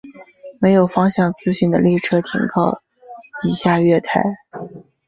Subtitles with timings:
[0.59, 2.81] 没有方向资讯的列车停靠
[3.43, 4.23] 以下月台。